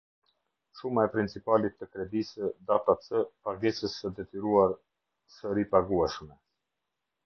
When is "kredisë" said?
1.91-2.49